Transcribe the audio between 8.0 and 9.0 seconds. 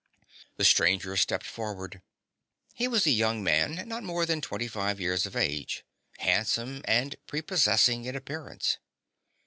in appearance.